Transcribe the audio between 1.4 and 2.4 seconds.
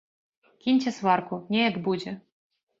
неяк будзе!